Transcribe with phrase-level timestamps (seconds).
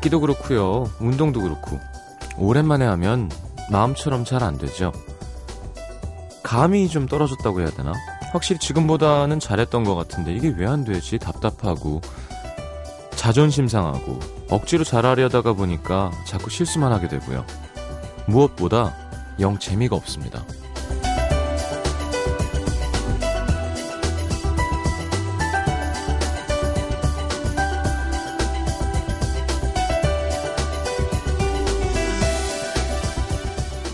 [0.00, 0.90] 악기도 그렇고요.
[0.98, 1.78] 운동도 그렇고.
[2.38, 3.30] 오랜만에 하면
[3.70, 4.92] 마음처럼 잘 안 되죠.
[6.42, 7.92] 감이 좀 떨어졌다고 해야 되나?
[8.32, 11.18] 확실히 지금보다는 잘했던 것 같은데 이게 왜 안 되지?
[11.18, 12.00] 답답하고
[13.14, 14.18] 자존심 상하고
[14.48, 17.44] 억지로 잘하려다가 보니까 자꾸 실수만 하게 되고요.
[18.26, 18.94] 무엇보다
[19.38, 20.42] 영 재미가 없습니다.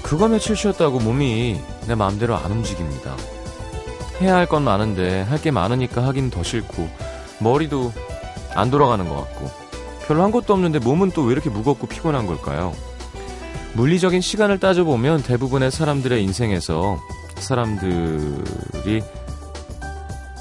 [0.07, 3.17] 그거 며칠 쉬었다고 몸이 내 마음대로 안 움직입니다.
[4.21, 6.89] 해야 할 건 많은데 할 게 많으니까 하긴 더 싫고
[7.41, 7.93] 머리도
[8.55, 9.51] 안 돌아가는 것 같고
[10.07, 12.73] 별로 한 것도 없는데 몸은 또 왜 이렇게 무겁고 피곤한 걸까요?
[13.75, 16.99] 물리적인 시간을 따져보면 대부분의 사람들의 인생에서
[17.39, 19.03] 사람들이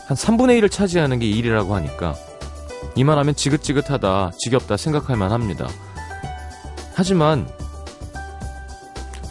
[0.07, 2.13] 한 3분의 1을 차지하는 게 일이라고 하니까
[2.95, 5.67] 이만하면 지긋지긋하다, 지겹다 생각할 만합니다.
[6.93, 7.49] 하지만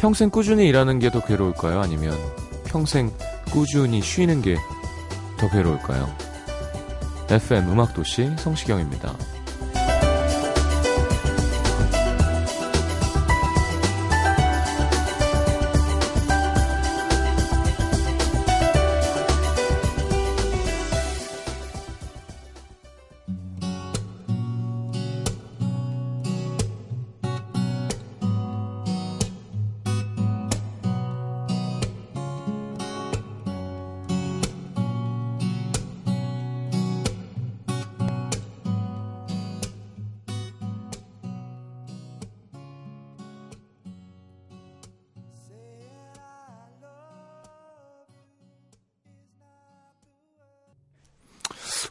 [0.05, 1.81] 평생 꾸준히 일하는 게 더 괴로울까요?
[1.81, 2.15] 아니면
[2.67, 3.11] 평생
[3.51, 4.55] 꾸준히 쉬는 게
[5.39, 6.15] 더 괴로울까요?
[7.31, 9.15] FM 음악도시 성시경입니다.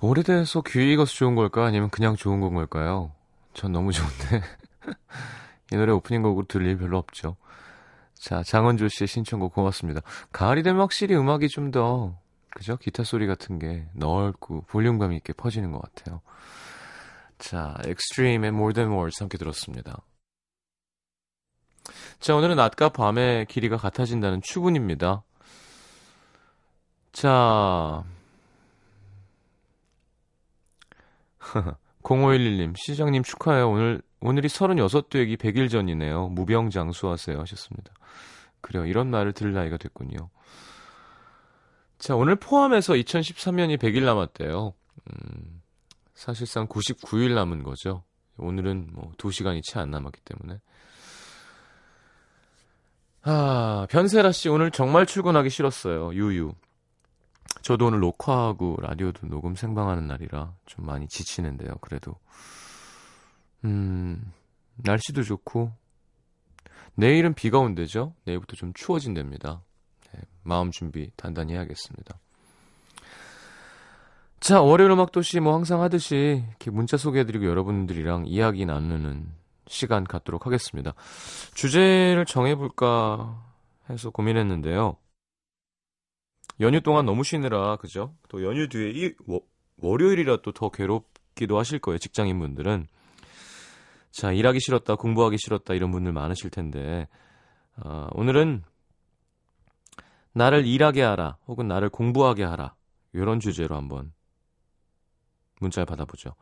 [0.04, 1.66] 오래돼서 익어서 좋은 걸까?
[1.66, 3.14] 아니면 그냥 좋은 건 걸까요?
[3.54, 4.42] 전 너무 좋은데.
[5.72, 7.38] 이 노래 오프닝 곡으로 들릴 일 별로 없죠.
[8.14, 10.02] 자, 장원조 씨의 신청곡 고맙습니다.
[10.34, 12.20] 가을이 되면 확실히 음악이 좀 더,
[12.50, 12.76] 그죠?
[12.76, 16.20] 기타 소리 같은 게 넓고 볼륨감 있게 퍼지는 것 같아요.
[17.40, 20.02] 자, Extreme의 More Than Words 함께 들었습니다.
[22.20, 25.24] 자, 오늘은 낮과 밤의 길이가 같아진다는 추분입니다.
[27.14, 28.04] 자,
[32.04, 33.70] 0511님, 시장님 축하해요.
[33.70, 36.30] 오늘, 오늘이 36되기 100일 전이네요.
[36.30, 37.40] 무병장수하세요.
[37.40, 37.94] 하셨습니다.
[38.62, 38.86] 그래요.
[38.86, 40.30] 이런 말을 들을 나이가 됐군요.
[41.98, 44.74] 자, 오늘 포함해서 2013년이 100일 남았대요.
[45.12, 45.62] 음,
[46.14, 48.04] 사실상 99일 남은 거죠.
[48.38, 50.60] 오늘은 뭐 2시간이 채 안 남았기 때문에.
[53.26, 56.14] 아, 변세라 씨 오늘 정말 출근하기 싫었어요.
[56.14, 56.54] 유유.
[57.64, 61.76] 저도 오늘 녹화하고 라디오도 녹음 생방하는 날이라 좀 많이 지치는데요.
[61.80, 62.16] 그래도
[63.64, 64.32] 음
[64.76, 65.72] 날씨도 좋고
[66.96, 68.14] 내일은 비가 온대죠.
[68.26, 69.62] 내일부터 좀 추워진답니다.
[70.12, 72.20] 네, 마음 준비 단단히 해야겠습니다.
[74.42, 79.32] 자, 월요일 음악 도시 뭐 항상 하듯이 이렇게 문자 소개해드리고 여러분들이랑 이야기 나누는
[79.68, 80.94] 시간 갖도록 하겠습니다.
[81.54, 83.42] 주제를 정해볼까
[83.90, 84.98] 해서 고민했는데요.
[86.60, 88.16] 연휴 동안 너무 쉬느라 그죠?
[88.30, 89.14] 또 연휴 뒤에 이
[89.78, 91.98] 월요일이라 또 더 괴롭기도 하실 거예요.
[91.98, 92.88] 직장인 분들은
[94.12, 97.08] 자 일하기 싫었다, 공부하기 싫었다 이런 분들 많으실 텐데
[97.78, 98.64] 어, 오늘은
[100.34, 102.76] 나를 일하게 하라 혹은 나를 공부하게 하라
[103.14, 104.14] 이런 주제로 한번
[105.60, 106.36] 문자를 받아보죠.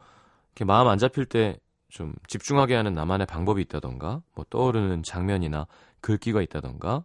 [0.49, 1.59] 이렇게 마음 안 잡힐 때
[1.91, 5.67] 좀 집중하게 하는 나만의 방법이 있다던가 뭐 떠오르는 장면이나
[5.99, 7.03] 글귀가 있다던가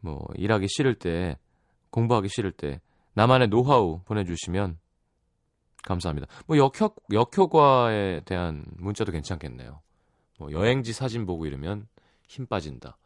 [0.00, 1.38] 뭐 일하기 싫을 때
[1.90, 2.80] 공부하기 싫을 때
[3.14, 4.78] 나만의 노하우 보내주시면
[5.82, 6.28] 감사합니다.
[6.46, 9.80] 뭐 역효, 역효과에 대한 문자도 괜찮겠네요.
[10.38, 11.88] 뭐 여행지 사진 보고 이러면
[12.26, 12.96] 힘 빠진다.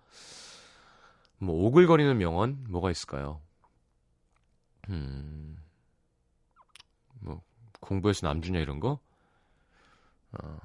[1.38, 3.40] 뭐 오글거리는 명언 뭐가 있을까요?
[4.88, 5.56] 음,
[7.20, 7.42] 뭐
[7.80, 8.98] 공부해서 남주냐 이런 거?
[10.32, 10.58] 어,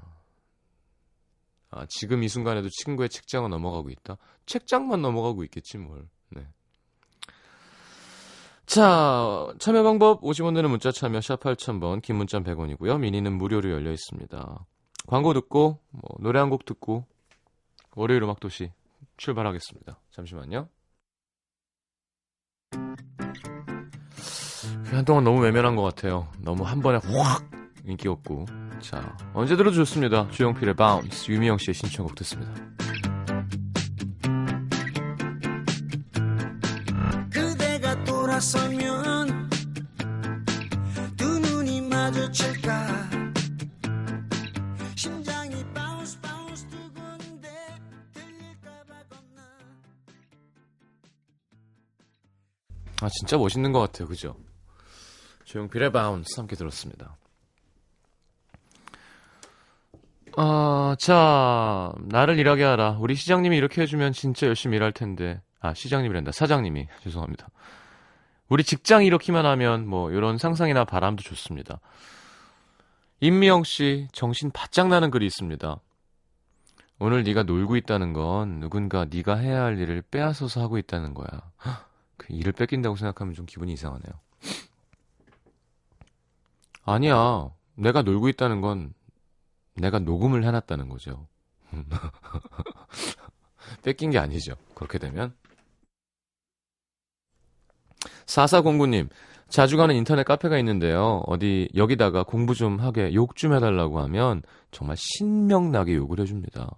[1.69, 4.17] 아, 지금 이 순간에도 친구의 책장은 넘어가고 있다.
[4.45, 6.07] 책장만 넘어가고 있겠지 뭘.
[6.29, 6.47] 네.
[8.67, 12.99] 자, 참여 방법 50원 되는 문자 참여 샵 8000번, 긴 문자 100원이고요.
[12.99, 14.65] 미니는 무료로 열려 있습니다.
[15.07, 17.05] 광고 듣고 뭐 노래 한 곡 듣고
[17.95, 18.71] 월요일 음악 도시
[19.15, 19.99] 출발하겠습니다.
[20.11, 20.67] 잠시만요.
[24.91, 26.27] 한동안 너무 외면한 것 같아요.
[26.39, 27.49] 너무 한 번에 확
[27.85, 28.45] 인기 없고.
[28.81, 30.29] 자, 언제 들어도 좋습니다.
[30.29, 32.76] 주영필의 바운스, 유미영 씨의 신청곡 듣습니다.
[53.17, 54.07] 진짜 멋있는 것 같아요.
[54.07, 54.35] 그죠?
[55.45, 57.17] 조용필의 바운스 함께 들었습니다.
[60.35, 62.97] 아, 자, 나를 일하게 하라.
[62.99, 65.41] 우리 시장님이 이렇게 해주면 진짜 열심히 일할 텐데.
[65.59, 66.31] 아, 시장님이란다.
[66.31, 66.87] 사장님이.
[67.01, 67.47] 죄송합니다.
[68.49, 71.79] 우리 직장 이렇게만 하면 뭐, 이런 상상이나 바람도 좋습니다.
[73.19, 75.79] 임미영 씨, 정신 바짝 나는 글이 있습니다.
[76.99, 81.27] 오늘 네가 놀고 있다는 건 누군가 네가 해야 할 일을 빼앗아서 하고 있다는 거야.
[82.17, 84.13] 그 일을 뺏긴다고 생각하면 좀 기분이 이상하네요.
[86.83, 87.49] 아니야.
[87.75, 88.93] 내가 놀고 있다는 건
[89.75, 91.27] 내가 녹음을 해놨다는 거죠.
[93.83, 94.55] 뺏긴 게 아니죠.
[94.73, 95.35] 그렇게 되면.
[98.25, 99.09] 4409님,
[99.49, 101.23] 자주 가는 인터넷 카페가 있는데요.
[101.27, 104.41] 어디, 여기다가 공부 좀 하게 욕 좀 해달라고 하면
[104.71, 106.69] 정말 신명나게 욕을 해줍니다.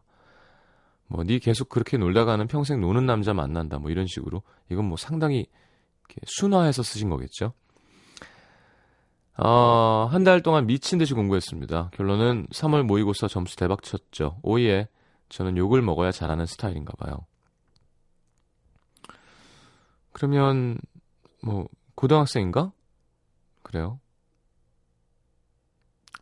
[1.09, 3.79] 뭐, 니 계속 그렇게 놀다가는 평생 노는 남자 만난다.
[3.79, 4.43] 뭐 이런 식으로.
[4.69, 5.47] 이건 뭐 상당히
[6.25, 7.53] 순화해서 쓰신 거겠죠.
[9.37, 11.91] 어, 한 달 동안 미친 듯이 공부했습니다.
[11.93, 14.39] 결론은 3월 모의고사 점수 대박 쳤죠.
[14.43, 14.87] 오예.
[15.29, 17.25] 저는 욕을 먹어야 잘하는 스타일인가 봐요.
[20.11, 20.77] 그러면,
[21.41, 22.71] 뭐, 고등학생인가?
[23.63, 23.99] 그래요.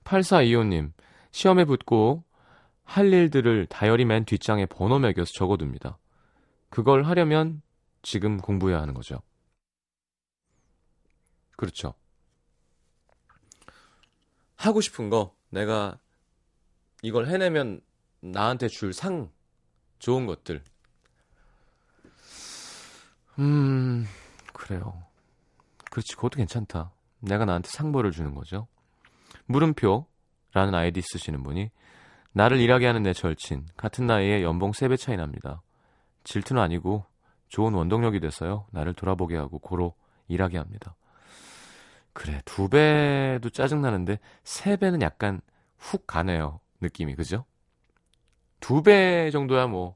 [0.03, 0.91] 8425님,
[1.31, 2.23] 시험에 붙고
[2.87, 5.97] 할 일들을 다이어리 맨 뒷장에 번호 매겨서 적어둡니다.
[6.69, 7.61] 그걸 하려면
[8.01, 9.21] 지금 공부해야 하는 거죠.
[11.57, 11.93] 그렇죠.
[14.55, 15.99] 하고 싶은 거, 내가
[17.03, 17.81] 이걸 해내면
[18.21, 19.31] 나한테 줄 상,
[19.99, 20.63] 좋은 것들.
[23.37, 24.07] 음,
[24.53, 25.03] 그래요.
[25.91, 26.93] 그렇지, 그것도 괜찮다.
[27.19, 28.67] 내가 나한테 상벌을 주는 거죠.
[29.47, 31.69] 물음표라는 아이디 쓰시는 분이
[32.37, 33.65] 나를 일하게 하는 내 절친.
[33.75, 35.63] 같은 나이에 연봉 3배 차이 납니다.
[36.23, 37.03] 질투는 아니고
[37.49, 38.67] 좋은 원동력이 돼서요.
[38.71, 39.95] 나를 돌아보게 하고 고로
[40.27, 40.95] 일하게 합니다.
[42.13, 45.41] 그래, 두 배도 짜증나는데 세 배는 약간
[45.79, 46.59] 훅 가네요.
[46.79, 47.43] 느낌이, 그죠?
[48.59, 49.95] 두 배 정도야 뭐,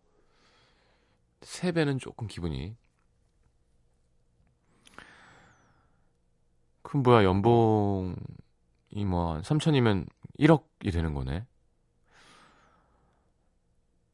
[1.41, 2.75] 세 배는 조금 기분이.
[6.81, 8.15] 그럼 뭐야, 연봉이
[9.05, 10.07] 뭐, 3천이면
[10.39, 11.45] 1억이 되는 거네.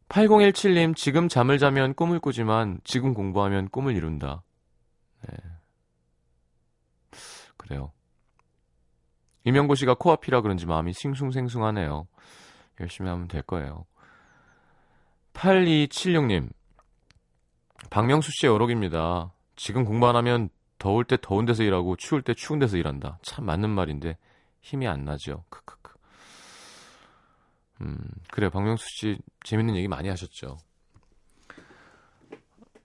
[0.10, 4.44] 8017님, 지금 잠을 자면 꿈을 꾸지만 지금 공부하면 꿈을 이룬다.
[5.28, 5.38] 네.
[7.58, 7.92] 그래요.
[9.44, 12.08] 이명고 씨가 코앞이라 그런지 마음이 싱숭생숭하네요.
[12.80, 13.86] 열심히 하면 될 거예요.
[15.34, 16.50] 8276님,
[17.90, 19.34] 박명수 씨의 어록입니다.
[19.56, 23.20] 지금 공부 안 하면 더울 때 더운 데서 일하고 추울 때 추운 데서 일한다.
[23.22, 24.18] 참 맞는 말인데
[24.62, 25.44] 힘이 안 나죠.
[25.50, 25.97] 크크크.
[27.82, 27.98] 음,
[28.32, 28.50] 그래요.
[28.50, 30.58] 박명수 씨 재밌는 얘기 많이 하셨죠.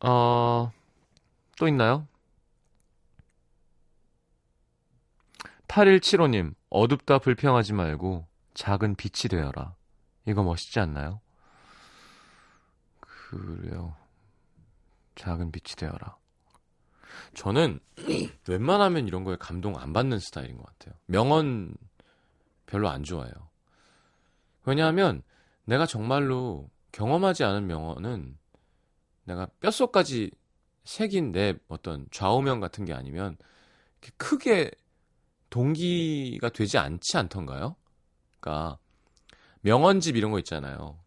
[0.00, 0.72] 어,
[1.56, 2.06] 또 있나요?
[5.68, 9.74] 8175님, 어둡다 불평하지 말고 작은 빛이 되어라.
[10.26, 11.20] 이거 멋있지 않나요?
[13.00, 13.96] 그래요.
[15.14, 16.16] 작은 빛이 되어라.
[17.34, 17.80] 저는
[18.48, 20.94] 웬만하면 이런 거에 감동 안 받는 스타일인 것 같아요.
[21.06, 21.74] 명언
[22.66, 23.51] 별로 안 좋아해요.
[24.64, 25.22] 왜냐하면
[25.64, 28.36] 내가 정말로 경험하지 않은 명언은
[29.24, 30.30] 내가 뼛속까지
[30.84, 33.36] 새긴 내 어떤 좌우명 같은 게 아니면
[34.16, 34.70] 크게
[35.50, 37.76] 동기가 되지 않지 않던가요?
[38.40, 38.78] 그러니까
[39.60, 40.98] 명언집 이런 거 있잖아요.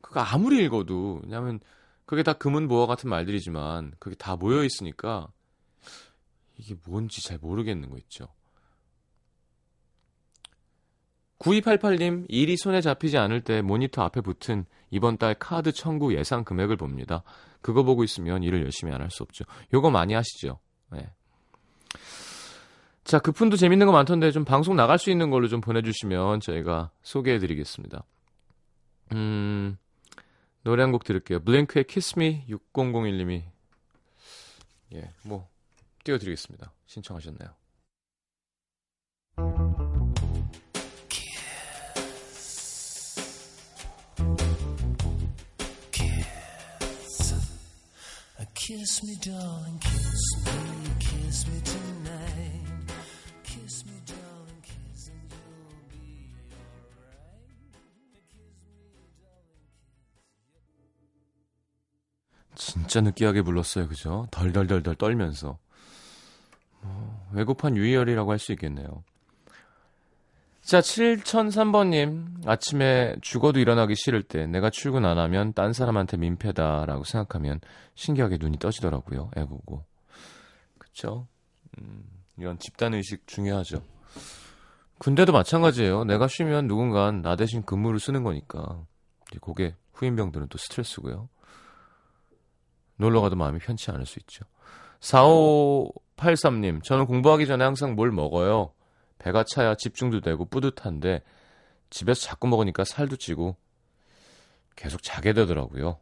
[0.00, 1.60] 그거 아무리 읽어도 왜냐하면
[2.06, 5.30] 그게 다 금은보화 같은 말들이지만 그게 다 모여 있으니까
[6.56, 8.28] 이게 뭔지 잘 모르겠는 거 있죠.
[11.38, 16.76] 9288님, 일이 손에 잡히지 않을 때 모니터 앞에 붙은 이번 달 카드 청구 예상 금액을
[16.76, 17.22] 봅니다.
[17.60, 19.44] 그거 보고 있으면 일을 열심히 안 할 수 없죠.
[19.72, 20.58] 요거 많이 하시죠.
[20.90, 21.08] 네.
[23.04, 27.38] 자, 그분도 재밌는 거 많던데 좀 방송 나갈 수 있는 걸로 좀 보내주시면 저희가 소개해
[27.38, 28.04] 드리겠습니다.
[29.12, 29.78] 음,
[30.62, 31.40] 노래 한 곡 들을게요.
[31.40, 33.44] 블랭크의 Kiss Me 6001님이,
[34.94, 35.48] 예, 뭐,
[36.04, 36.72] 띄워드리겠습니다.
[36.86, 37.50] 신청하셨나요?
[48.68, 50.52] Kiss me, darling, kiss me,
[51.00, 52.92] kiss me tonight.
[53.42, 56.28] Kiss me, darling, kiss and you'll be
[62.52, 62.56] alright.
[62.56, 64.26] 진짜 느끼하게 불렀어요, 그죠?
[64.30, 65.58] 덜덜덜덜 떨면서.
[66.82, 69.02] 뭐, 외국판 유희열이라고 할 수 있겠네요.
[70.68, 72.46] 자, 7003번님.
[72.46, 77.60] 아침에 죽어도 일어나기 싫을 때 내가 출근 안 하면 딴 사람한테 민폐다라고 생각하면
[77.94, 79.30] 신기하게 눈이 떠지더라고요.
[79.38, 79.86] 애 보고.
[80.76, 81.26] 그쵸?
[81.78, 82.04] 음,
[82.36, 83.82] 이런 집단의식 중요하죠.
[84.98, 86.04] 군대도 마찬가지예요.
[86.04, 88.84] 내가 쉬면 누군가 나 대신 근무를 쓰는 거니까.
[89.40, 91.30] 그게 후임병들은 또 스트레스고요.
[92.96, 94.44] 놀러 가도 마음이 편치 않을 수 있죠.
[95.00, 98.74] 4583님, 저는 공부하기 전에 항상 뭘 먹어요.
[99.18, 101.22] 배가 차야 집중도 되고 뿌듯한데
[101.90, 103.56] 집에서 자꾸 먹으니까 살도 찌고
[104.76, 105.98] 계속 자게 되더라고요.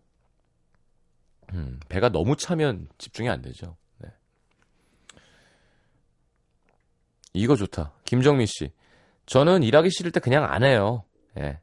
[1.52, 3.76] 음, 배가 너무 차면 집중이 안 되죠.
[3.98, 4.10] 네.
[7.32, 7.92] 이거 좋다.
[8.04, 8.72] 김정민 씨.
[9.26, 11.04] 저는 일하기 싫을 때 그냥 안 해요.
[11.38, 11.60] 예.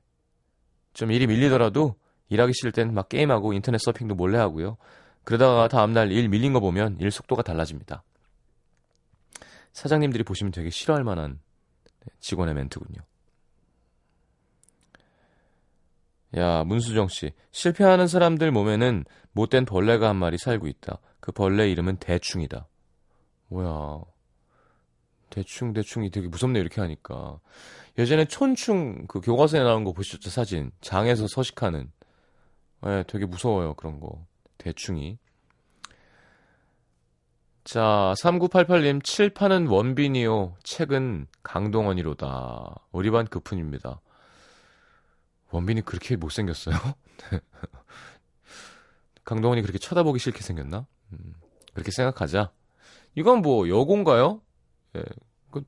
[0.94, 1.96] 좀 일이 밀리더라도
[2.30, 4.78] 일하기 싫을 땐 막 게임하고 인터넷 서핑도 몰래 하고요.
[5.24, 8.04] 그러다가 다음날 일 밀린 거 보면 일 속도가 달라집니다.
[9.74, 11.40] 사장님들이 보시면 되게 싫어할 만한
[12.20, 13.02] 직원의 멘트군요.
[16.38, 17.32] 야, 문수정 씨.
[17.52, 21.00] 실패하는 사람들 몸에는 못된 벌레가 한 마리 살고 있다.
[21.20, 22.68] 그 벌레 이름은 대충이다.
[23.50, 24.02] 뭐야.
[25.30, 27.40] 대충 대충이 되게 무섭네 이렇게 하니까.
[27.98, 31.92] 예전에 촌충 그 교과서에 나온 거 보셨죠 사진 장에서 서식하는.
[32.86, 34.26] 예, 되게 무서워요 그런 거.
[34.58, 35.18] 대충이.
[37.64, 40.58] 자, 3988님, 칠파는 원빈이요.
[40.64, 42.76] 책은 강동원이로다.
[42.92, 44.02] 우리 반 급훈입니다.
[45.52, 46.76] 원빈이 그렇게 못생겼어요?
[49.24, 50.86] 강동원이 그렇게 쳐다보기 싫게 생겼나?
[51.14, 51.36] 음,
[51.74, 52.52] 그렇게 생각하자.
[53.16, 54.42] 이건 뭐 여고인가요?
[54.98, 55.04] 예,
[55.50, 55.64] 그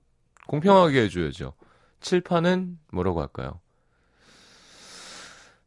[0.47, 1.53] 공평하게 해줘야죠.
[2.01, 3.61] 칠파는 뭐라고 할까요?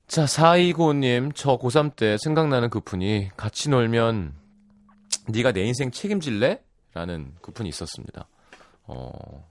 [0.06, 4.37] 자, 4295님, 저 고3 때 생각나는 그분이 같이 놀면
[5.28, 6.62] 네가 내 인생 책임질래?
[6.94, 8.26] 라는 그분이 있었습니다.
[8.84, 9.50] 어,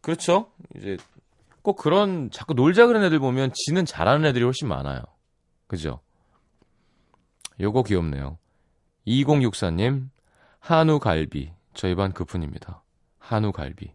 [0.00, 0.50] 그렇죠.
[0.76, 0.96] 이제
[1.62, 5.00] 꼭 그런 자꾸 놀자 그런 애들 보면 지는 잘하는 애들이 훨씬 많아요.
[5.66, 6.00] 그죠?
[7.60, 8.38] 요거 귀엽네요.
[9.06, 10.08] 2064님,
[10.58, 11.52] 한우 갈비.
[11.74, 12.82] 저희 반 그분입니다.
[13.18, 13.94] 한우 갈비.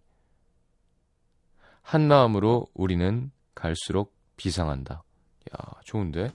[1.81, 5.03] 한 마음으로 우리는 갈수록 비상한다.
[5.53, 6.31] 야, 좋은데?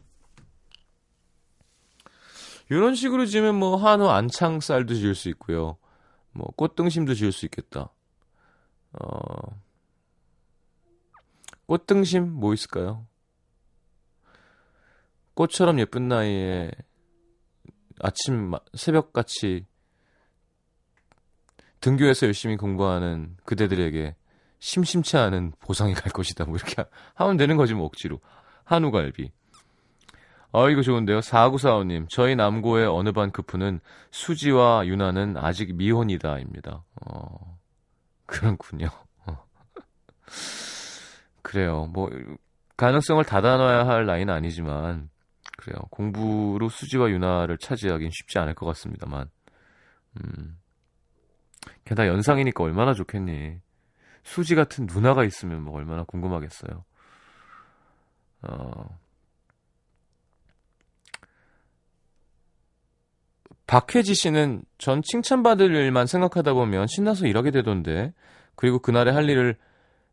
[2.68, 5.76] 이런 식으로 지으면 뭐 한우 안창살도 지을 수 있고요.
[6.32, 7.92] 뭐 꽃등심도 지을 수 있겠다.
[8.92, 9.60] 어,
[11.66, 13.06] 꽃등심 뭐 있을까요?
[15.34, 16.70] 꽃처럼 예쁜 나이에
[18.00, 19.66] 아침 새벽같이
[21.80, 24.16] 등교해서 열심히 공부하는 그대들에게
[24.58, 26.44] 심심치 않은 보상이 갈 것이다.
[26.46, 28.20] 뭐 이렇게 하면 되는 거지 뭐 억지로.
[28.64, 29.30] 한우갈비.
[30.56, 31.20] 어, 이거 좋은데요.
[31.20, 33.78] 4945님, 저희 남고의 어느 반 급부는
[34.10, 36.82] 수지와 유나는 아직 미혼이다 입니다.
[37.04, 37.58] 어,
[38.24, 38.88] 그렇군요.
[41.42, 41.90] 그래요.
[41.92, 42.08] 뭐,
[42.78, 45.10] 가능성을 닫아놔야 할 나이는 아니지만,
[45.58, 45.76] 그래요.
[45.90, 49.28] 공부로 수지와 유나를 차지하긴 쉽지 않을 것 같습니다만,
[50.24, 50.58] 음.
[51.84, 53.58] 게다가 연상이니까 얼마나 좋겠니.
[54.22, 56.82] 수지 같은 누나가 있으면 뭐 얼마나 궁금하겠어요.
[58.40, 58.98] 어,
[63.66, 68.12] 박혜지 씨는 전 칭찬받을 일만 생각하다 보면 신나서 일하게 되던데,
[68.54, 69.56] 그리고 그날의 할 일을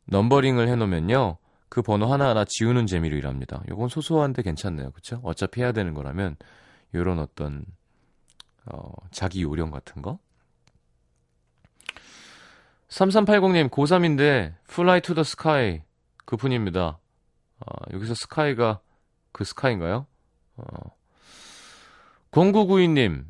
[0.06, 1.38] 넘버링을 해놓으면요,
[1.70, 3.64] 그 번호 하나하나 지우는 재미로 일합니다.
[3.70, 4.92] 요건 소소한데 괜찮네요.
[4.92, 5.20] 그쵸?
[5.24, 6.36] 어차피 해야 되는 거라면,
[6.96, 7.66] 요런 어떤,
[8.66, 10.20] 어, 자기 요령 같은 거?
[12.90, 15.82] 3380님, 고3인데, Fly to the Sky,
[16.26, 17.00] 급훈입니다.
[17.60, 18.82] 어, 여기서 SKY가
[19.32, 20.06] 그 SKY인가요?
[20.58, 20.64] 어.
[22.32, 23.26] 0992님,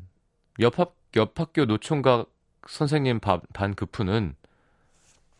[0.60, 2.30] 옆, 학, 옆 학교 노총각
[2.68, 4.36] 선생님 반, 반 급훈은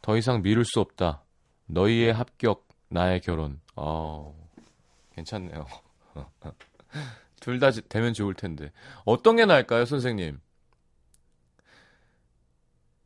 [0.03, 1.23] 더 이상 미룰 수 없다.
[1.67, 3.61] 너희의 합격, 나의 결혼.
[3.77, 4.35] 어,
[5.15, 5.67] 괜찮네요.
[7.41, 8.73] 둘 다 되면 좋을 텐데.
[9.05, 10.41] 어떤 게 나을까요, 선생님?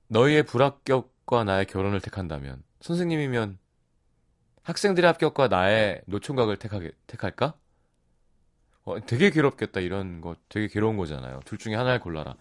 [0.09, 2.63] 너희의 불합격과 나의 결혼을 택한다면.
[2.81, 3.59] 선생님이면
[4.63, 7.55] 학생들의 합격과 나의 노총각을 택하게, 택할까?
[8.89, 11.41] 어, 되게 괴롭겠다 이런 거 되게 괴로운 거잖아요.
[11.45, 12.37] 둘 중에 하나를 골라라.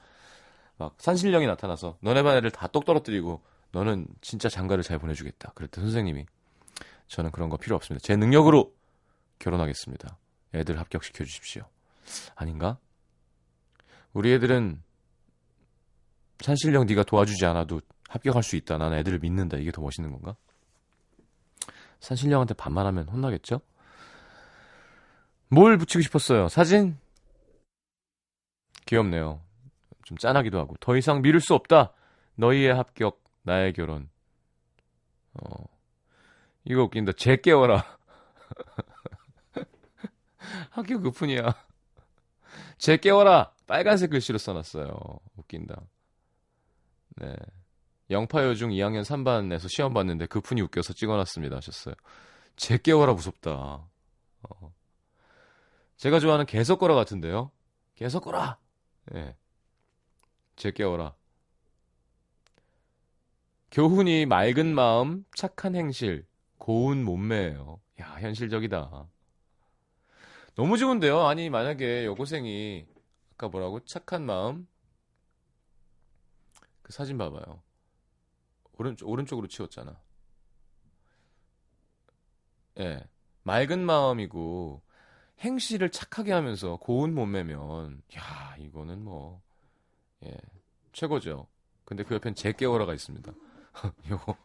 [0.77, 5.51] 막 산신령이 나타나서 너네 반 애들 다똑 떨어뜨리고 너는 진짜 장가를 잘 보내주겠다.
[5.55, 6.25] 그랬더니 선생님이
[7.07, 8.05] 저는 그런 거 필요 없습니다.
[8.05, 8.73] 제 능력으로
[9.39, 10.17] 결혼하겠습니다.
[10.53, 11.63] 애들 합격시켜 주십시오.
[12.35, 12.77] 아닌가?
[14.13, 14.81] 우리 애들은
[16.39, 18.77] 산신령 네가 도와주지 않아도 합격할 수 있다.
[18.77, 19.57] 나는 애들을 믿는다.
[19.57, 20.35] 이게 더 멋있는 건가?
[21.99, 23.59] 산신령한테 반말하면 혼나겠죠?
[25.49, 26.49] 뭘 붙이고 싶었어요?
[26.49, 26.97] 사진?
[28.85, 29.41] 귀엽네요.
[30.03, 30.75] 좀 짠하기도 하고.
[30.79, 31.93] 더 이상 미룰 수 없다.
[32.35, 34.09] 너희의 합격, 나의 결혼.
[35.33, 35.65] 어.
[36.65, 37.13] 이거 웃긴다.
[37.13, 37.97] 제 깨워라.
[40.71, 41.53] 학교 그뿐이야.
[42.77, 43.53] 제 깨워라.
[43.67, 45.19] 빨간색 글씨로 써놨어요.
[45.35, 45.81] 웃긴다.
[47.17, 47.35] 네.
[48.09, 51.95] 영파여중 2학년 3반에서 시험 봤는데 그 푼이 웃겨서 찍어놨습니다 하셨어요.
[52.55, 53.51] 제 깨워라 무섭다.
[53.51, 54.73] 어.
[55.97, 57.51] 제가 좋아하는 개석거라 같은데요.
[57.95, 58.59] 개석거라.
[59.13, 59.19] 예.
[59.19, 59.35] 네.
[60.55, 61.15] 제 깨워라.
[63.71, 66.25] 교훈이 맑은 마음, 착한 행실,
[66.57, 67.81] 고운 몸매예요.
[67.99, 69.07] 야, 현실적이다.
[70.55, 71.21] 너무 좋은데요.
[71.27, 72.87] 아니 만약에 여고생이
[73.33, 74.67] 아까 뭐라고 착한 마음
[76.81, 77.61] 그 사진 봐봐요.
[78.73, 79.99] 오른쪽 오른쪽으로 치웠잖아.
[82.79, 83.03] 예,
[83.43, 84.81] 맑은 마음이고
[85.39, 89.41] 행실을 착하게 하면서 고운 몸매면 야 이거는 뭐
[90.25, 90.36] 예,
[90.94, 91.48] 최고죠.
[91.86, 93.32] 근데 그 옆엔 제깨워라가 있습니다.
[94.10, 94.38] 요거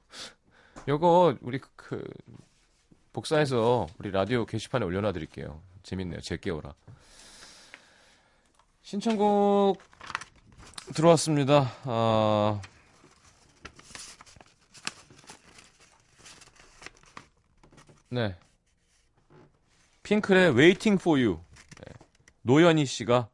[0.89, 2.05] 요거 우리 그, 그
[3.13, 5.63] 복사해서 우리 라디오 게시판에 올려놔 드릴게요.
[5.83, 6.21] 재밌네요.
[6.21, 6.75] 제깨워라.
[8.83, 9.81] 신청곡
[10.95, 11.73] 들어왔습니다.
[11.85, 12.61] 아...
[18.09, 18.37] 네.
[20.13, 21.41] 핑클의 Waiting for You.
[21.79, 21.95] 네.
[22.43, 23.31] 노현희 씨가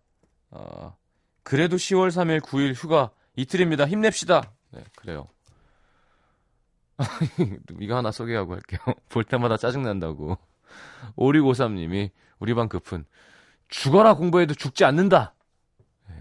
[0.50, 0.97] 어,
[1.42, 3.87] 그래도 10월 3일 9일 휴가 이틀입니다.
[3.88, 4.52] 힘냅시다.
[4.70, 5.28] 네, 그래요.
[7.80, 8.78] 이거 하나 소개하고 할게요.
[9.08, 10.38] 볼 때마다 짜증난다고.
[11.16, 13.04] 5653님이 우리 반 급은
[13.68, 15.35] 죽어라 공부해도 죽지 않는다.
[16.08, 16.14] 네.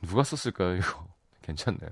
[0.00, 1.08] 누가 썼을까요, 이거?
[1.42, 1.90] 괜찮네요.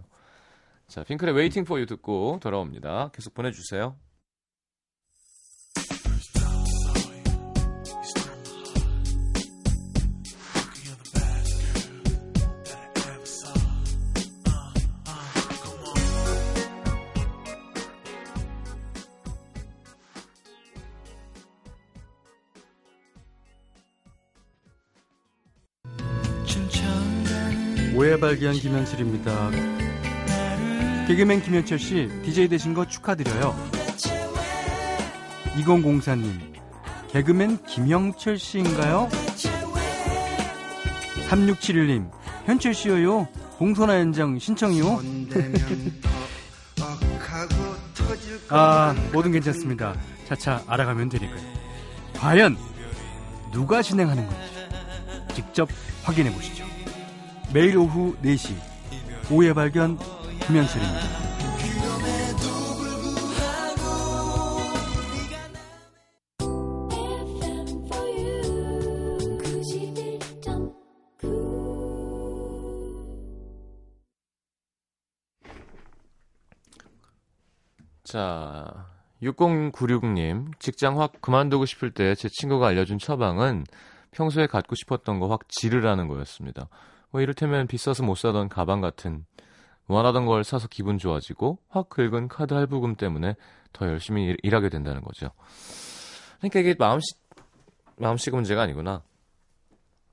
[0.88, 3.10] 자, 핑클의 Waiting for You 듣고 돌아옵니다.
[3.12, 3.96] 계속 보내주세요.
[28.32, 29.50] 발견 김현철입니다.
[31.06, 33.54] 개그맨 김현철 씨, DJ 되신 거 축하드려요.
[35.54, 36.40] 2004님,
[37.10, 39.10] 개그맨 김영철 씨인가요?
[41.28, 42.10] 3671님,
[42.46, 43.28] 현철 씨요.
[43.58, 45.02] 공소나 연장 신청이요?
[48.48, 49.94] 아, 뭐든 괜찮습니다.
[50.26, 51.42] 차차 알아가면 되니까요.
[52.16, 52.56] 과연
[53.52, 55.68] 누가 진행하는 건지 직접
[56.04, 56.61] 확인해 보시죠.
[57.52, 58.54] 매일 오후 4시
[59.30, 59.98] 오해 발견
[60.46, 61.22] 김현철입니다.
[78.04, 78.86] 자,
[79.22, 83.64] 6096님, 직장 확 그만두고 싶을 때 제 친구가 알려준 처방은
[84.10, 86.68] 평소에 갖고 싶었던 거 확 지르라는 거였습니다.
[87.12, 89.24] 뭐 이를테면 비싸서 못 사던 가방 같은
[89.86, 93.36] 원하던 걸 사서 기분 좋아지고 확 긁은 카드 할부금 때문에
[93.72, 95.30] 더 열심히 일, 일하게 된다는 거죠.
[96.38, 97.14] 그러니까 이게 마음씨
[97.96, 99.02] 마음씨가 문제가 아니구나.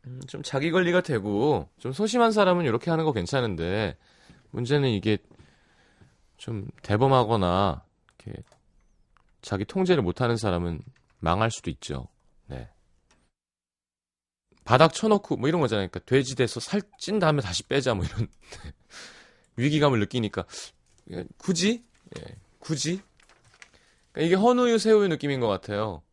[0.05, 3.97] 음, 좀 자기 관리가 되고 좀 소심한 사람은 이렇게 하는 거 괜찮은데
[4.51, 5.17] 문제는 이게
[6.37, 7.83] 좀 대범하거나
[8.25, 8.43] 이렇게
[9.41, 10.81] 자기 통제를 못하는 사람은
[11.19, 12.07] 망할 수도 있죠.
[14.69, 14.73] 네.
[14.73, 15.87] 바닥 쳐놓고 뭐 이런 거잖아요.
[15.87, 18.27] 그러니까 돼지 돼서 살찐 다음에 다시 빼자 뭐 이런
[19.57, 20.45] 위기감을 느끼니까
[21.11, 21.83] 예, 굳이
[22.17, 23.01] 예, 굳이
[24.11, 26.03] 그러니까 이게 헌우유 새우유 느낌인 것 같아요.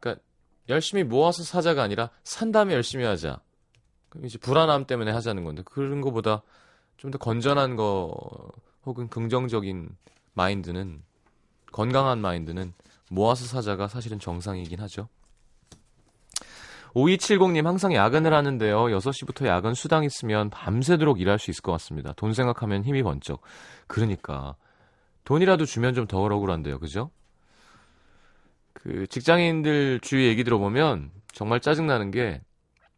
[0.00, 0.22] 그러니까
[0.68, 3.40] 열심히 모아서 사자가 아니라 산 다음에 열심히 하자.
[4.24, 6.42] 이제 불안함 때문에 하자는 건데 그런 거보다
[6.96, 8.12] 좀 더 건전한 거
[8.84, 9.96] 혹은 긍정적인
[10.34, 11.02] 마인드는
[11.72, 12.74] 건강한 마인드는
[13.10, 15.08] 모아서 사자가 사실은 정상이긴 하죠.
[16.98, 18.86] 5270님 항상 야근을 하는데요.
[18.86, 22.12] 6시부터 야근 수당 있으면 밤새도록 일할 수 있을 것 같습니다.
[22.14, 23.40] 돈 생각하면 힘이 번쩍.
[23.86, 24.56] 그러니까
[25.24, 26.78] 돈이라도 주면 좀더 억울한데요.
[26.78, 27.10] 그죠?
[28.72, 32.40] 그 직장인들 주위 얘기 들어보면 정말 짜증나는 게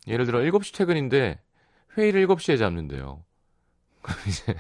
[0.06, 1.40] 예를 들어 7시 퇴근인데
[1.96, 3.24] 회의를 7시에 잡는데요.
[4.28, 4.54] 이제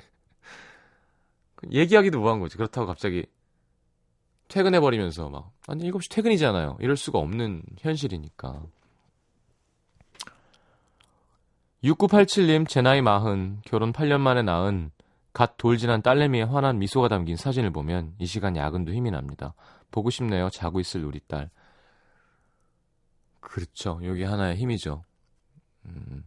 [1.70, 2.56] 얘기하기도 뭐한 거지.
[2.56, 3.26] 그렇다고 갑자기
[4.48, 6.78] 퇴근해버리면서 막 아니 7시 퇴근이잖아요.
[6.80, 8.64] 이럴 수가 없는 현실이니까.
[11.84, 14.90] 6987님, 제 나이 마흔, 결혼 8년 만에 낳은
[15.32, 19.54] 갓 돌진한 딸내미의 환한 미소가 담긴 사진을 보면 이 시간 야근도 힘이 납니다.
[19.90, 20.50] 보고 싶네요.
[20.50, 21.50] 자고 있을 우리 딸.
[23.40, 24.00] 그렇죠.
[24.04, 25.04] 여기 하나의 힘이죠.
[25.86, 26.24] 음,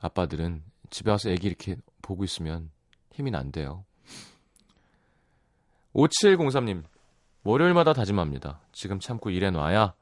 [0.00, 2.70] 아빠들은 집에 와서 애기 이렇게 보고 있으면
[3.12, 3.84] 힘이 난대요.
[5.94, 6.82] 5703님,
[7.44, 8.60] 월요일마다 다짐합니다.
[8.72, 9.94] 지금 참고 일해 놔야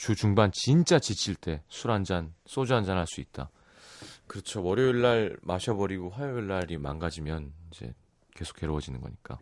[0.00, 3.50] 주 중반 진짜 지칠 때 술 한 잔, 소주 한 잔 할 수 있다.
[4.26, 4.62] 그렇죠.
[4.64, 7.92] 월요일 날 마셔버리고 화요일 날이 망가지면 이제
[8.34, 9.38] 계속 괴로워지는 거니까.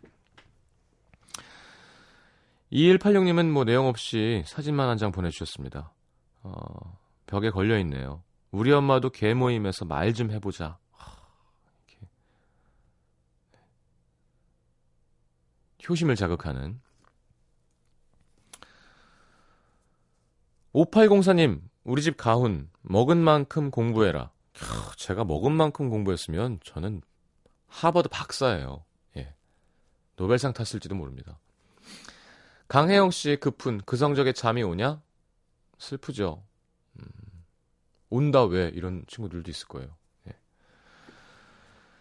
[2.72, 5.92] 2186님은 뭐 내용 없이 사진만 한 장 보내주셨습니다.
[6.42, 8.24] 어, 벽에 걸려있네요.
[8.50, 10.76] 우리 엄마도 개 모임에서 말 좀 해보자.
[15.88, 16.80] 효심을 자극하는.
[20.74, 24.30] 5804님, 우리 집 가훈, 먹은 만큼 공부해라.
[24.96, 27.02] 제가 먹은 만큼 공부했으면 저는
[27.68, 28.84] 하버드 박사예요.
[29.16, 29.34] 예.
[30.16, 31.38] 노벨상 탔을지도 모릅니다.
[32.68, 35.00] 강혜영 씨의 급훈, 그 성적에 잠이 오냐?
[35.78, 36.44] 슬프죠.
[36.98, 37.04] 음,
[38.10, 38.70] 온다 왜?
[38.74, 39.88] 이런 친구들도 있을 거예요.
[40.28, 40.32] 예.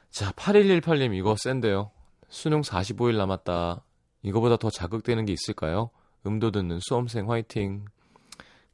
[0.09, 1.91] 자, 8118님 이거 센데요.
[2.27, 3.83] 수능 45일 남았다.
[4.23, 5.91] 이거보다 더 자극되는 게 있을까요?
[6.25, 7.85] 음도 듣는 수험생 화이팅.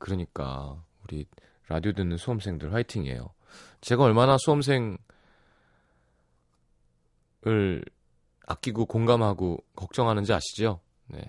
[0.03, 1.25] 그러니까 우리
[1.69, 3.33] 라디오 듣는 수험생들 화이팅이에요.
[3.79, 4.97] 제가 얼마나 수험생을
[8.45, 10.81] 아끼고 공감하고 걱정하는지 아시죠?
[11.07, 11.23] 네.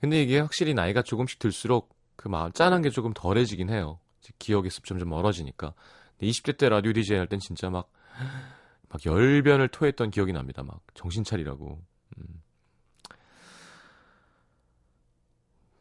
[0.00, 4.00] 근데 이게 확실히 나이가 조금씩 들수록 그 마음 짠한 게 조금 덜해지긴 해요.
[4.38, 5.74] 기억의 습 점점 멀어지니까.
[6.22, 7.92] 20대 때 라디오 디제이 할 땐 진짜 막,
[8.88, 10.62] 막 열변을 토했던 기억이 납니다.
[10.62, 11.82] 막 정신 차리라고.
[12.16, 12.42] 음.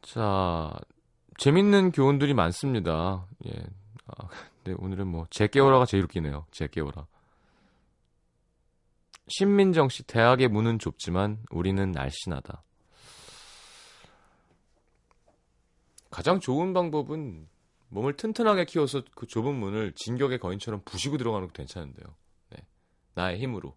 [0.05, 0.71] 자,
[1.37, 3.25] 재밌는 교훈들이 많습니다.
[3.47, 3.51] 예.
[4.05, 4.27] 아,
[4.63, 6.45] 근데 오늘은 뭐, 제 깨워라가 제일 웃기네요.
[6.51, 7.07] 제 깨워라.
[9.27, 12.61] 신민정 씨, 대학의 문은 좁지만 우리는 날씬하다.
[16.11, 17.47] 가장 좋은 방법은
[17.89, 22.15] 몸을 튼튼하게 키워서 그 좁은 문을 진격의 거인처럼 부시고 들어가는 것도 괜찮은데요.
[22.51, 22.57] 네.
[23.15, 23.75] 나의 힘으로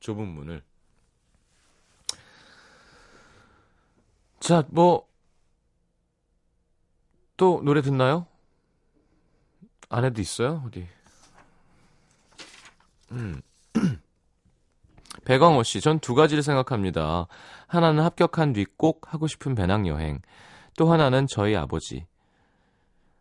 [0.00, 0.64] 좁은 문을.
[4.40, 5.07] 자, 뭐,
[7.38, 8.26] 또 노래 듣나요?
[9.88, 10.62] 안에도 있어요?
[10.66, 10.86] 어디?
[13.12, 13.40] 음.
[15.24, 17.26] 배광호 씨, 전 두 가지를 생각합니다.
[17.66, 20.20] 하나는 합격한 뒤 꼭 하고 싶은 배낭여행.
[20.76, 22.06] 또 하나는 저희 아버지.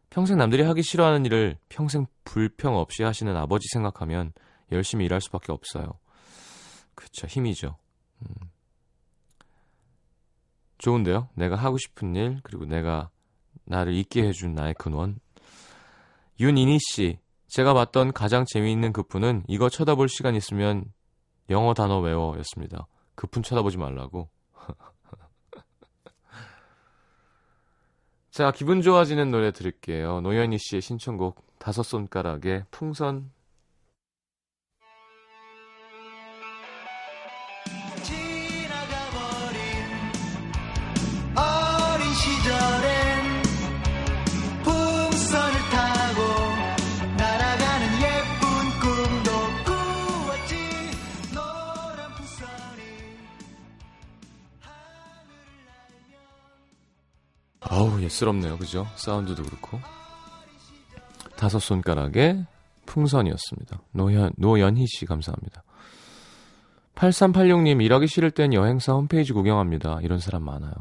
[0.09, 4.33] 평생 남들이 하기 싫어하는 일을 평생 불평 없이 하시는 아버지 생각하면
[4.71, 5.99] 열심히 일할 수밖에 없어요.
[6.95, 7.77] 그쵸, 힘이죠.
[8.23, 8.49] 음.
[10.79, 11.29] 좋은데요?
[11.35, 13.09] 내가 하고 싶은 일, 그리고 내가
[13.65, 15.19] 나를 잊게 해준 나의 근원.
[16.39, 20.85] 윤이니 씨, 제가 봤던 가장 재미있는 급분은 이거 쳐다볼 시간 있으면
[21.49, 22.87] 영어 단어 외워 였습니다.
[23.15, 24.29] 급분 쳐다보지 말라고.
[28.31, 30.21] 자, 기분 좋아지는 노래 들을게요.
[30.21, 33.31] 노현희 씨의 신청곡 다섯 손가락의 풍선
[58.07, 58.57] 예스럽네요.
[58.57, 58.87] 그죠?
[58.95, 59.79] 사운드도 그렇고.
[61.35, 62.45] 다섯 손가락의
[62.85, 63.81] 풍선이었습니다.
[63.91, 65.63] 노현, 노연희 씨 감사합니다.
[66.95, 69.99] 8386님 일하기 싫을 땐 여행사 홈페이지 구경합니다.
[70.01, 70.73] 이런 사람 많아요.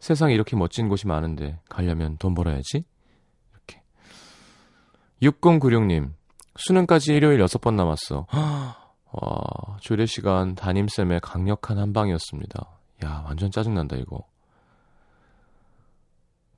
[0.00, 2.84] 세상에 이렇게 멋진 곳이 많은데 가려면 돈 벌어야지?
[3.52, 3.82] 이렇게.
[5.22, 6.12] 6096님
[6.56, 8.26] 수능까지 일요일 6번 남았어.
[9.12, 12.68] 와 조례 시간 담임쌤의 강력한 한방이었습니다.
[13.04, 14.24] 야 완전 짜증난다 이거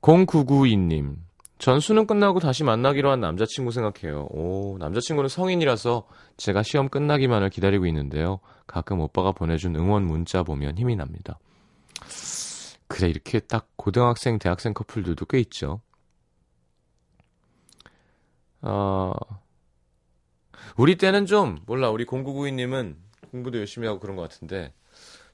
[0.06, 1.16] 0992님.
[1.58, 4.28] 전 수능 끝나고 다시 만나기로 한 남자친구 생각해요.
[4.30, 8.38] 오, 남자친구는 성인이라서 제가 시험 끝나기만을 기다리고 있는데요.
[8.68, 11.40] 가끔 오빠가 보내준 응원 문자 보면 힘이 납니다.
[12.86, 15.80] 그래, 이렇게 딱 고등학생, 대학생 커플들도 꽤 있죠.
[18.62, 19.12] 어,
[20.76, 22.94] 우리 때는 좀, 몰라, 우리 0992님은
[23.32, 24.72] 공부도 열심히 하고 그런 것 같은데,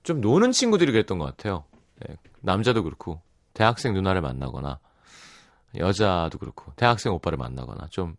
[0.02, 1.64] 좀 노는 친구들이 그랬던 것 같아요.
[2.00, 3.20] 네, 남자도 그렇고.
[3.54, 4.78] 대학생 누나를 만나거나
[5.76, 8.16] 여자도 그렇고 대학생 오빠를 만나거나 좀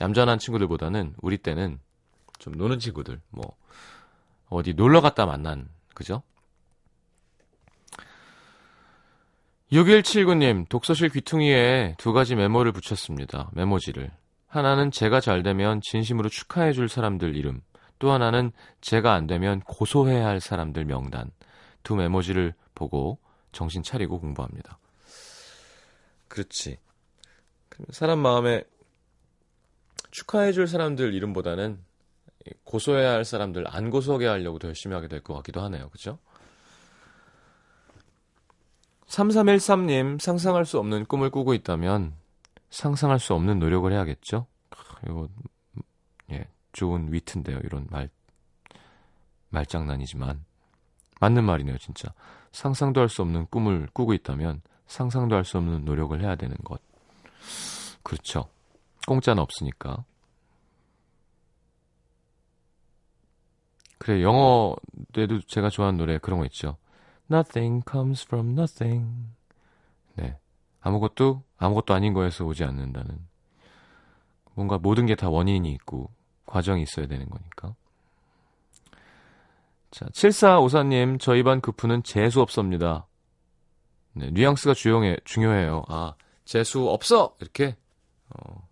[0.00, 1.78] 얌전한 친구들보다는 우리 때는
[2.38, 3.56] 좀 노는 친구들 뭐
[4.48, 6.22] 어디 놀러 갔다 만난 그죠?
[9.72, 13.50] 6179님 독서실 귀퉁이에 두 가지 메모를 붙였습니다.
[13.54, 14.10] 메모지를
[14.46, 17.62] 하나는 제가 잘 되면 진심으로 축하해 줄 사람들 이름
[17.98, 18.52] 또 하나는
[18.82, 21.30] 제가 안 되면 고소해야 할 사람들 명단
[21.82, 23.18] 두 메모지를 보고
[23.52, 24.78] 정신 차리고 공부합니다.
[26.28, 26.78] 그렇지.
[27.90, 28.64] 사람 마음에
[30.10, 31.78] 축하해줄 사람들 이름보다는
[32.64, 35.88] 고소해야 할 사람들 안 고소하게 하려고 더 열심히 하게 될 것 같기도 하네요.
[35.90, 36.18] 그죠?
[39.06, 42.14] 3313님, 상상할 수 없는 꿈을 꾸고 있다면
[42.70, 44.46] 상상할 수 없는 노력을 해야겠죠?
[45.06, 45.28] 이거
[46.30, 47.58] 예, 좋은 위트인데요.
[47.62, 48.08] 이런 말
[49.50, 50.44] 말장난이지만
[51.20, 52.14] 맞는 말이네요, 진짜.
[52.52, 56.80] 상상도 할 수 없는 꿈을 꾸고 있다면 상상도 할 수 없는 노력을 해야 되는 것.
[58.02, 58.48] 그렇죠.
[59.06, 60.04] 공짜는 없으니까.
[63.98, 66.76] 그래, 영어에도 제가 좋아하는 노래 그런 거 있죠.
[67.30, 69.28] Nothing comes from nothing.
[70.16, 70.36] 네.
[70.80, 73.26] 아무것도, 아무것도 아닌 거에서 오지 않는다는.
[74.54, 76.10] 뭔가 모든 게 다 원인이 있고,
[76.46, 77.74] 과정이 있어야 되는 거니까.
[79.92, 83.06] 자, 7454님, 저희 반 급푸는 재수 없습니다.
[84.14, 85.84] 네, 뉘앙스가 주용해, 중요해요.
[85.88, 86.14] 아,
[86.46, 87.36] 재수 없어!
[87.40, 87.76] 이렇게.
[88.30, 88.68] 어.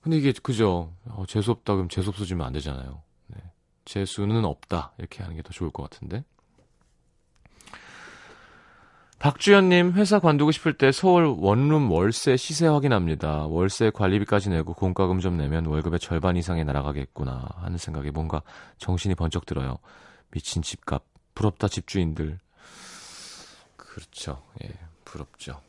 [0.00, 0.94] 근데 이게, 그죠.
[1.04, 3.02] 어, 재수 없다, 그럼 재수 없어지면 안 되잖아요.
[3.26, 3.36] 네.
[3.84, 4.94] 재수는 없다.
[4.98, 6.24] 이렇게 하는 게 더 좋을 것 같은데.
[9.30, 13.46] 박주연님, 회사 관두고 싶을 때 서울 원룸 월세 시세 확인합니다.
[13.46, 18.42] 월세 관리비까지 내고 공과금 좀 내면 월급의 절반 이상이 날아가겠구나 하는 생각에 뭔가
[18.78, 19.78] 정신이 번쩍 들어요.
[20.32, 21.04] 미친 집값.
[21.36, 22.40] 부럽다, 집주인들.
[23.76, 24.42] 그렇죠.
[24.64, 24.70] 예,
[25.04, 25.60] 부럽죠.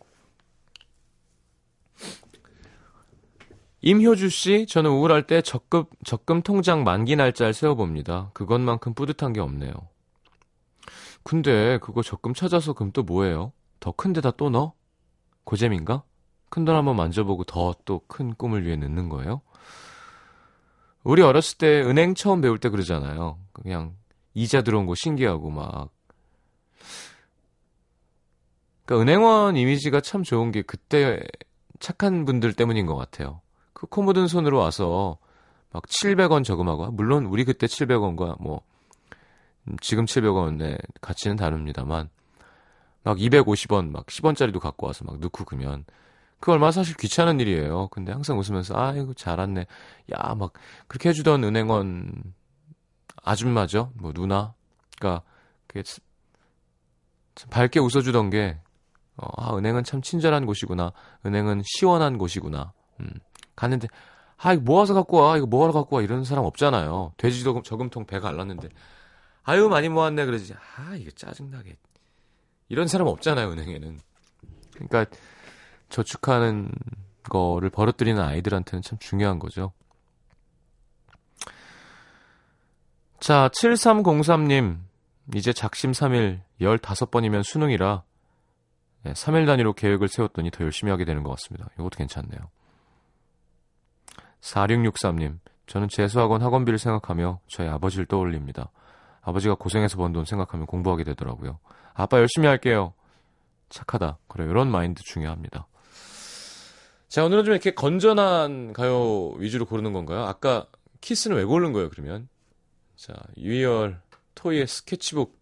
[3.82, 8.32] 임효주 씨, 저는 우울할 때 적금, 적금 통장 만기 날짜를 세워봅니다.
[8.34, 9.72] 그것만큼 뿌듯한 게 없네요.
[11.24, 13.54] 근데 그거 적금 찾아서 그럼 또 뭐예요?
[13.80, 14.74] 더 큰 데다 또 넣어?
[15.44, 16.04] 고잼인가?
[16.50, 19.42] 큰 돈 한번 만져보고 더 또 큰 꿈을 위해 넣는 거예요?
[21.04, 23.40] 우리 어렸을 때 은행 처음 배울 때 그러잖아요.
[23.54, 23.96] 그냥
[24.34, 25.90] 이자 들어온 거 신기하고 막.
[28.86, 31.20] 그러니까 은행원 이미지가 참 좋은 게 그때
[31.80, 33.42] 착한 분들 때문인 것 같아요.
[33.74, 35.18] 그 코 묻은 손으로 와서
[35.72, 38.71] 막 700원 저금하고 물론 우리 그때 700원과 뭐 음,
[39.82, 42.10] 지금 700원의 가치는 다릅니다만
[43.04, 45.86] 막 250원 막 10원짜리도 갖고 와서 막 넣고 그면
[46.40, 47.88] 그 얼마 사실 귀찮은 일이에요.
[47.90, 49.68] 근데 항상 웃으면서 아이고 잘았네.
[50.14, 50.54] 야 막
[50.88, 52.34] 그렇게 해 주던 은행원
[53.24, 53.92] 아줌마죠.
[53.96, 54.54] 뭐 누나.
[55.00, 55.24] 그러니까
[55.68, 55.84] 그게
[57.36, 58.60] 참 밝게 웃어 주던 게
[59.18, 60.92] 어, 아 은행은 참 친절한 곳이구나.
[61.26, 62.74] 은행은 시원한 곳이구나.
[63.00, 63.10] 음.
[63.56, 63.88] 갔는데
[64.38, 65.38] 아 이거 모아서 갖고 와.
[65.38, 66.02] 이거 뭐하러 갖고 와.
[66.02, 67.14] 이런 사람 없잖아요.
[67.18, 68.70] 돼지 저금, 저금통 배가 알랐는데
[69.44, 70.54] 아유 많이 모았네 그러지.
[70.54, 71.78] 아 이거 짜증나게.
[72.70, 74.00] 이런 사람 없잖아요 은행에는.
[74.74, 75.06] 그러니까
[75.90, 76.72] 저축하는
[77.24, 79.74] 거를 벌어들이는 아이들한테는 참 중요한 거죠.
[83.20, 84.80] 자, 7303님.
[85.36, 88.04] 이제 작심 3일 15번이면 수능이라
[89.06, 91.70] 3일 단위로 계획을 세웠더니 더 열심히 하게 되는 것 같습니다.
[91.76, 92.50] 이것도 괜찮네요.
[94.42, 95.40] 4663님.
[95.68, 98.72] 저는 재수학원 학원비를 생각하며 저희 아버지를 떠올립니다.
[99.22, 101.60] 아버지가 고생해서 번 돈 생각하면 공부하게 되더라고요.
[101.94, 102.94] 아빠 열심히 할게요.
[103.70, 104.18] 착하다.
[104.28, 105.68] 그래, 이런 마인드 중요합니다.
[107.08, 110.24] 자, 오늘은 좀 이렇게 건전한 가요 위주로 고르는 건가요?
[110.24, 110.66] 아까
[111.02, 112.30] 키스는 왜 고른 거예요, 그러면?
[112.96, 114.02] 자, 유이얼
[114.36, 115.40] 토이의 스케치북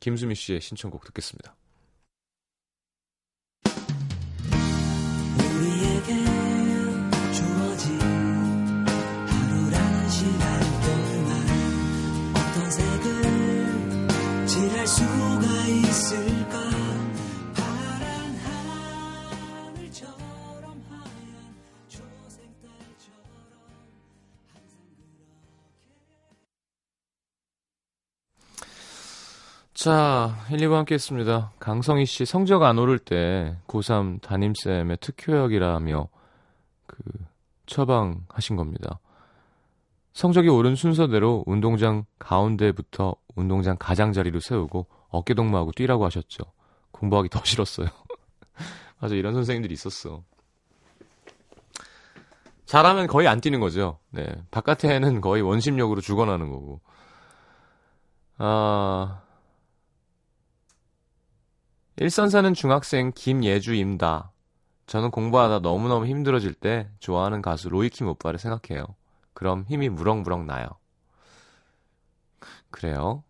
[0.00, 1.54] 김수미 씨의 신청곡 듣겠습니다.
[29.78, 31.52] 자, 1, 2부 함께 했습니다.
[31.60, 36.08] 강성희 씨 성적 안 오를 때 고3 담임쌤의 특효약이라며
[36.88, 36.96] 그
[37.66, 38.98] 처방하신 겁니다.
[40.14, 46.42] 성적이 오른 순서대로 운동장 가운데부터 운동장 가장자리로 세우고 어깨 동무하고 뛰라고 하셨죠.
[46.90, 47.86] 공부하기 더 싫었어요.
[48.98, 50.24] 맞아, 이런 선생님들이 있었어.
[52.66, 54.00] 잘하면 거의 안 뛰는 거죠.
[54.10, 54.26] 네.
[54.50, 56.80] 바깥에는 거의 원심력으로 죽어나는 거고.
[58.38, 59.22] 아,
[62.00, 64.30] 일선 사는 중학생 김예주입니다.
[64.86, 68.94] 저는 공부하다 너무너무 힘들어질 때 좋아하는 가수 로이킴 오빠를 생각해요.
[69.34, 70.68] 그럼 힘이 무럭무럭 나요.
[72.70, 73.24] 그래요?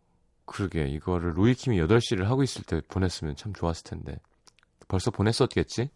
[0.44, 4.18] 그러게 이거를 로이킴이 8시를 하고 있을 때 보냈으면 참 좋았을 텐데.
[4.86, 5.88] 벌써 보냈었겠지?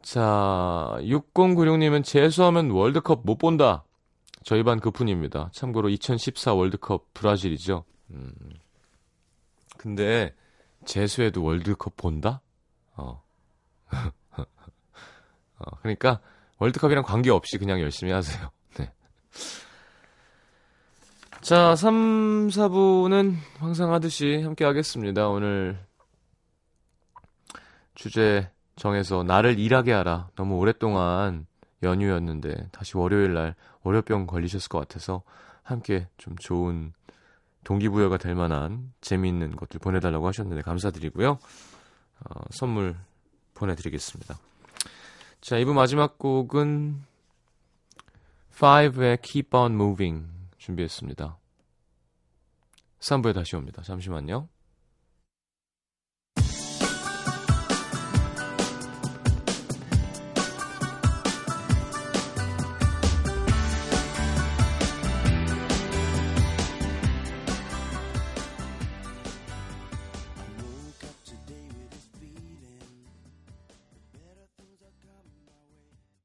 [0.00, 3.84] 자, 6096님은 재수하면 월드컵 못 본다.
[4.42, 5.50] 저희 반 그뿐입니다.
[5.52, 7.84] 참고로 2014 월드컵 브라질이죠.
[8.10, 8.32] 음.
[9.84, 10.34] 근데
[10.86, 12.40] 재수해도 월드컵 본다?
[12.96, 13.22] 어.
[15.58, 16.20] 어, 그러니까
[16.56, 18.50] 월드컵이랑 관계없이 그냥 열심히 하세요.
[18.78, 18.90] 네.
[21.42, 25.28] 자, 3, 4부는 항상 하듯이 함께 하겠습니다.
[25.28, 25.78] 오늘
[27.94, 30.30] 주제 정해서 나를 일하게 하라.
[30.34, 31.46] 너무 오랫동안
[31.82, 35.22] 연휴였는데 다시 월요일 날 월요병 걸리셨을 것 같아서
[35.62, 36.94] 함께 좀 좋은
[37.64, 41.30] 동기부여가 될 만한 재미있는 것들 보내달라고 하셨는데 감사드리고요.
[41.32, 42.94] 어, 선물
[43.54, 44.38] 보내드리겠습니다.
[45.40, 47.02] 자, 2부 마지막 곡은
[48.52, 50.26] 5의 Keep on Moving
[50.58, 51.36] 준비했습니다.
[53.00, 53.82] 3부에 다시 옵니다.
[53.82, 54.48] 잠시만요.